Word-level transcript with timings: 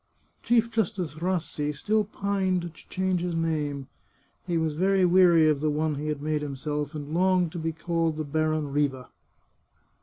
Chief 0.41 0.71
Justice 0.71 1.21
Rassi 1.21 1.71
still 1.75 2.03
pined 2.05 2.63
to 2.73 2.87
change 2.89 3.21
his 3.21 3.35
name. 3.35 3.87
He 4.47 4.57
was 4.57 4.73
very 4.73 5.05
weary 5.05 5.47
of 5.47 5.61
the 5.61 5.69
one 5.69 5.93
he 5.93 6.07
had 6.07 6.23
made 6.23 6.41
himself, 6.41 6.95
and 6.95 7.13
longed 7.13 7.51
to 7.51 7.59
be 7.59 7.71
called 7.71 8.17
the 8.17 8.23
Baron 8.25 8.71
Riva. 8.71 9.09